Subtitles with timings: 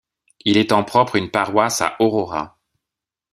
[0.45, 2.57] Ils ont en propre une paroisse à Aurora.